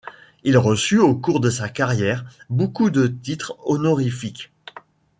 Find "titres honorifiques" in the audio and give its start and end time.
3.05-4.51